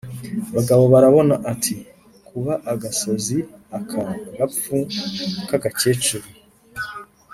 Bagabobarabona 0.55 1.35
ati: 1.51 1.75
"Kaba 2.25 2.53
agasazi 2.73 3.37
aka 3.77 4.03
gapfu 4.37 4.75
k’agakecuru! 5.47 6.27